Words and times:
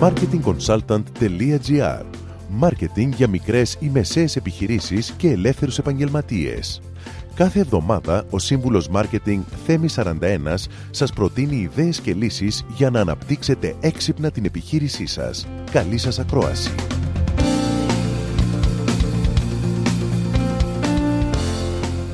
marketingconsultant.gr 0.00 2.04
Μάρκετινγκ 2.48 3.12
για 3.12 3.28
μικρές 3.28 3.76
ή 3.80 3.88
μεσαίες 3.88 4.36
επιχειρήσεις 4.36 5.14
και 5.16 5.30
ελεύθερους 5.30 5.78
επαγγελματίες. 5.78 6.80
Κάθε 7.34 7.60
εβδομάδα 7.60 8.24
ο 8.30 8.38
σύμβουλος 8.38 8.88
Μάρκετινγκ 8.88 9.42
Θέμη 9.66 9.88
41 9.94 10.14
σας 10.90 11.12
προτείνει 11.12 11.56
ιδέες 11.56 12.00
και 12.00 12.14
λύσεις 12.14 12.64
για 12.76 12.90
να 12.90 13.00
αναπτύξετε 13.00 13.74
έξυπνα 13.80 14.30
την 14.30 14.44
επιχείρησή 14.44 15.06
σας. 15.06 15.46
Καλή 15.70 15.98
σας 15.98 16.18
ακρόαση! 16.18 16.74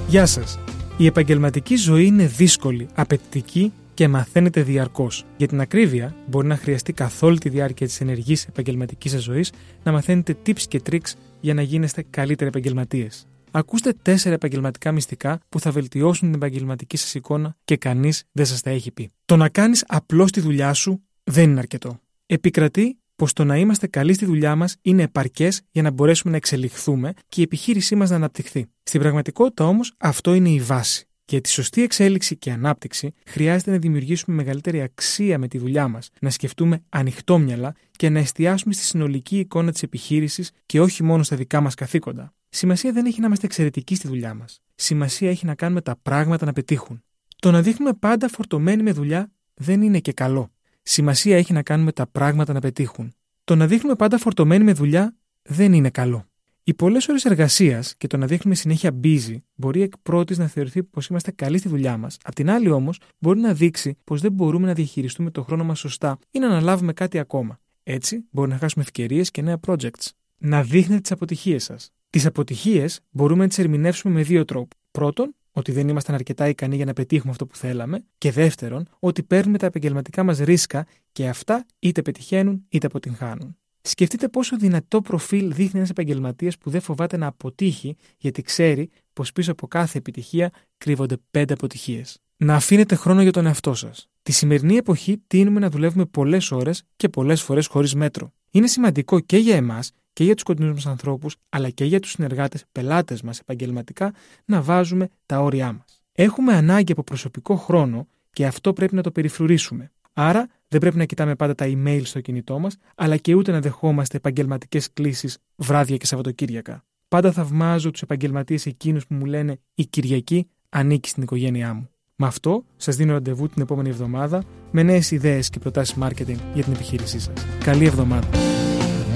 Γεια 0.08 0.26
σας! 0.26 0.58
Η 0.96 1.06
επαγγελματική 1.06 1.76
ζωή 1.76 2.06
είναι 2.06 2.26
δύσκολη, 2.26 2.88
απαιτητική 2.94 3.72
και 3.96 4.08
μαθαίνετε 4.08 4.62
διαρκώς. 4.62 5.24
Για 5.36 5.46
την 5.46 5.60
ακρίβεια, 5.60 6.14
μπορεί 6.26 6.46
να 6.46 6.56
χρειαστεί 6.56 6.92
καθ' 6.92 7.22
όλη 7.22 7.38
τη 7.38 7.48
διάρκεια 7.48 7.86
της 7.86 8.00
ενεργής 8.00 8.46
επαγγελματικής 8.46 9.10
σας 9.10 9.22
ζωής 9.22 9.52
να 9.82 9.92
μαθαίνετε 9.92 10.36
tips 10.46 10.60
και 10.60 10.80
tricks 10.90 11.12
για 11.40 11.54
να 11.54 11.62
γίνεστε 11.62 12.04
καλύτεροι 12.10 12.48
επαγγελματίες. 12.48 13.26
Ακούστε 13.50 13.92
τέσσερα 14.02 14.34
επαγγελματικά 14.34 14.92
μυστικά 14.92 15.40
που 15.48 15.60
θα 15.60 15.70
βελτιώσουν 15.70 16.28
την 16.28 16.36
επαγγελματική 16.36 16.96
σας 16.96 17.14
εικόνα 17.14 17.56
και 17.64 17.76
κανείς 17.76 18.24
δεν 18.32 18.46
σας 18.46 18.60
τα 18.60 18.70
έχει 18.70 18.90
πει. 18.90 19.10
Το 19.24 19.36
να 19.36 19.48
κάνεις 19.48 19.84
απλώς 19.86 20.30
τη 20.30 20.40
δουλειά 20.40 20.72
σου 20.72 21.02
δεν 21.24 21.50
είναι 21.50 21.58
αρκετό. 21.58 22.00
Επικρατεί 22.26 22.98
πως 23.16 23.32
το 23.32 23.44
να 23.44 23.56
είμαστε 23.56 23.86
καλοί 23.86 24.12
στη 24.12 24.24
δουλειά 24.24 24.56
μας 24.56 24.76
είναι 24.82 25.02
επαρκές 25.02 25.60
για 25.70 25.82
να 25.82 25.90
μπορέσουμε 25.90 26.30
να 26.30 26.36
εξελιχθούμε 26.36 27.12
και 27.28 27.40
η 27.40 27.44
επιχείρησή 27.44 27.94
μας 27.94 28.10
να 28.10 28.16
αναπτυχθεί. 28.16 28.66
Στην 28.82 29.00
πραγματικότητα 29.00 29.64
όμως 29.64 29.94
αυτό 29.98 30.34
είναι 30.34 30.48
η 30.48 30.60
βάση. 30.60 31.06
Για 31.28 31.40
τη 31.40 31.48
σωστή 31.48 31.82
εξέλιξη 31.82 32.36
και 32.36 32.50
ανάπτυξη, 32.50 33.12
χρειάζεται 33.26 33.70
να 33.70 33.78
δημιουργήσουμε 33.78 34.36
μεγαλύτερη 34.36 34.82
αξία 34.82 35.38
με 35.38 35.48
τη 35.48 35.58
δουλειά 35.58 35.88
μας, 35.88 36.10
να 36.20 36.30
σκεφτούμε 36.30 36.82
ανοιχτόμυαλα 36.88 37.74
και 37.90 38.08
να 38.08 38.18
εστιάσουμε 38.18 38.74
στη 38.74 38.82
συνολική 38.82 39.38
εικόνα 39.38 39.72
της 39.72 39.82
επιχείρησης 39.82 40.50
και 40.66 40.80
όχι 40.80 41.02
μόνο 41.02 41.22
στα 41.22 41.36
δικά 41.36 41.60
μας 41.60 41.74
καθήκοντα. 41.74 42.34
Σημασία 42.48 42.92
δεν 42.92 43.06
έχει 43.06 43.20
να 43.20 43.26
είμαστε 43.26 43.46
εξαιρετικοί 43.46 43.94
στη 43.94 44.08
δουλειά 44.08 44.34
μας. 44.34 44.60
Σημασία 44.74 45.30
έχει 45.30 45.46
να 45.46 45.54
κάνουμε 45.54 45.80
τα 45.80 45.96
πράγματα 46.02 46.46
να 46.46 46.52
πετύχουν. 46.52 47.02
Το 47.36 47.50
να 47.50 47.62
δείχνουμε 47.62 47.92
πάντα 47.92 48.28
φορτωμένοι 48.28 48.82
με 48.82 48.92
δουλειά 48.92 49.32
δεν 49.54 49.82
είναι 49.82 50.00
και 50.00 50.12
καλό. 50.12 50.50
Σημασία 50.82 51.36
έχει 51.36 51.52
να 51.52 51.62
κάνουμε 51.62 51.92
τα 51.92 52.06
πράγματα 52.06 52.52
να 52.52 52.60
πετύχουν. 52.60 53.14
Το 53.44 53.56
να 53.56 53.66
δείχνουμε 53.66 53.96
πάντα 53.96 54.18
φορτωμένοι 54.18 54.64
με 54.64 54.72
δουλειά 54.72 55.14
δεν 55.42 55.72
είναι 55.72 55.90
καλό. 55.90 56.26
Οι 56.68 56.74
πολλές 56.74 57.08
ώρες 57.08 57.24
εργασίας 57.24 57.94
και 57.96 58.06
το 58.06 58.16
να 58.16 58.26
δείχνουμε 58.26 58.54
συνέχεια 58.54 59.00
busy 59.04 59.36
μπορεί 59.54 59.82
εκ 59.82 59.92
πρώτης 60.02 60.38
να 60.38 60.46
θεωρηθεί 60.46 60.82
πως 60.82 61.06
είμαστε 61.06 61.30
καλοί 61.30 61.58
στη 61.58 61.68
δουλειά 61.68 61.96
μας. 61.96 62.18
Απ' 62.22 62.34
την 62.34 62.50
άλλη 62.50 62.70
όμως, 62.70 63.00
μπορεί 63.18 63.40
να 63.40 63.54
δείξει 63.54 63.96
πως 64.04 64.20
δεν 64.20 64.32
μπορούμε 64.32 64.66
να 64.66 64.72
διαχειριστούμε 64.72 65.30
το 65.30 65.42
χρόνο 65.42 65.64
μας 65.64 65.78
σωστά 65.78 66.18
ή 66.30 66.38
να 66.38 66.46
αναλάβουμε 66.46 66.92
κάτι 66.92 67.18
ακόμα. 67.18 67.58
Έτσι, 67.82 68.24
μπορεί 68.30 68.50
να 68.50 68.58
χάσουμε 68.58 68.84
ευκαιρίες 68.84 69.30
και 69.30 69.42
νέα 69.42 69.60
projects. 69.66 70.10
Να 70.38 70.62
δείχνετε 70.62 71.00
τις 71.00 71.12
αποτυχίες 71.12 71.64
σας. 71.64 71.90
Τις 72.10 72.26
αποτυχίες 72.26 73.00
μπορούμε 73.10 73.42
να 73.42 73.48
τις 73.48 73.58
ερμηνεύσουμε 73.58 74.14
με 74.14 74.22
δύο 74.22 74.44
τρόπους. 74.44 74.80
Πρώτον, 74.90 75.34
ότι 75.52 75.72
δεν 75.72 75.88
ήμασταν 75.88 76.14
αρκετά 76.14 76.48
ικανοί 76.48 76.76
για 76.76 76.84
να 76.84 76.92
πετύχουμε 76.92 77.30
αυτό 77.30 77.46
που 77.46 77.56
θέλαμε. 77.56 78.04
Και 78.18 78.32
δεύτερον, 78.32 78.88
ότι 78.98 79.22
παίρνουμε 79.22 79.58
τα 79.58 79.66
επαγγελματικά 79.66 80.22
μας 80.22 80.38
ρίσκα 80.38 80.86
και 81.12 81.28
αυτά 81.28 81.66
είτε 81.78 82.02
πετυχαίνουν 82.02 82.64
είτε 82.68 82.86
αποτυγχάνουν. 82.86 83.56
Σκεφτείτε 83.88 84.28
πόσο 84.28 84.56
δυνατό 84.56 85.00
προφίλ 85.00 85.52
δείχνει 85.54 85.78
ένας 85.78 85.90
επαγγελματίας 85.90 86.58
που 86.58 86.70
δεν 86.70 86.80
φοβάται 86.80 87.16
να 87.16 87.26
αποτύχει, 87.26 87.96
γιατί 88.18 88.42
ξέρει 88.42 88.90
πως 89.12 89.32
πίσω 89.32 89.52
από 89.52 89.66
κάθε 89.66 89.98
επιτυχία 89.98 90.50
κρύβονται 90.78 91.16
πέντε 91.30 91.52
αποτυχίες. 91.52 92.18
Να 92.36 92.54
αφήνετε 92.54 92.94
χρόνο 92.94 93.22
για 93.22 93.32
τον 93.32 93.46
εαυτό 93.46 93.74
σας. 93.74 94.08
Τη 94.22 94.32
σημερινή 94.32 94.76
εποχή 94.76 95.22
τείνουμε 95.26 95.60
να 95.60 95.70
δουλεύουμε 95.70 96.04
πολλές 96.04 96.50
ώρες 96.50 96.82
και 96.96 97.08
πολλές 97.08 97.42
φορές 97.42 97.66
χωρίς 97.66 97.94
μέτρο. 97.94 98.32
Είναι 98.50 98.66
σημαντικό 98.66 99.20
και 99.20 99.36
για 99.36 99.56
εμάς 99.56 99.92
και 100.12 100.24
για 100.24 100.34
τους 100.34 100.42
κοντινούς 100.42 100.74
μας 100.74 100.86
ανθρώπους, 100.86 101.36
αλλά 101.48 101.70
και 101.70 101.84
για 101.84 102.00
τους 102.00 102.10
συνεργάτες, 102.10 102.64
πελάτες 102.72 103.22
μας 103.22 103.38
επαγγελματικά, 103.38 104.14
να 104.44 104.62
βάζουμε 104.62 105.08
τα 105.26 105.40
όρια 105.40 105.72
μας. 105.72 106.02
Έχουμε 106.12 106.54
ανάγκη 106.54 106.92
από 106.92 107.02
προσωπικό 107.02 107.56
χρόνο 107.56 108.08
και 108.32 108.46
αυτό 108.46 108.72
πρέπει 108.72 108.94
να 108.94 109.02
το 109.02 109.10
περιφρουρήσουμε. 109.10 109.92
Άρα 110.18 110.48
δεν 110.68 110.80
πρέπει 110.80 110.96
να 110.96 111.04
κοιτάμε 111.04 111.34
πάντα 111.34 111.54
τα 111.54 111.66
email 111.68 112.00
στο 112.04 112.20
κινητό 112.20 112.58
μας, 112.58 112.76
αλλά 112.94 113.16
και 113.16 113.34
ούτε 113.34 113.52
να 113.52 113.60
δεχόμαστε 113.60 114.16
επαγγελματικές 114.16 114.92
κλήσεις 114.92 115.38
βράδια 115.56 115.96
και 115.96 116.06
Σαββατοκύριακα. 116.06 116.84
Πάντα 117.08 117.32
θαυμάζω 117.32 117.90
τους 117.90 118.02
επαγγελματίες 118.02 118.66
εκείνους 118.66 119.06
που 119.06 119.14
μου 119.14 119.24
λένε 119.24 119.58
Η 119.74 119.86
Κυριακή 119.86 120.50
ανήκει 120.68 121.08
στην 121.08 121.22
οικογένειά 121.22 121.74
μου. 121.74 121.90
Με 122.16 122.26
αυτό, 122.26 122.64
σας 122.76 122.96
δίνω 122.96 123.12
ραντεβού 123.12 123.48
την 123.48 123.62
επόμενη 123.62 123.88
εβδομάδα 123.88 124.44
με 124.70 124.82
νέες 124.82 125.10
ιδέες 125.10 125.50
και 125.50 125.58
προτάσεις 125.58 125.96
marketing 126.00 126.38
για 126.54 126.64
την 126.64 126.72
επιχείρησή 126.72 127.20
σας. 127.20 127.46
Καλή 127.64 127.84
εβδομάδα. 127.84 128.28